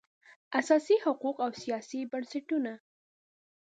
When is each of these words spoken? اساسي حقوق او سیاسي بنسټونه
اساسي 0.59 0.95
حقوق 1.03 1.37
او 1.45 1.51
سیاسي 1.61 1.99
بنسټونه 2.11 2.73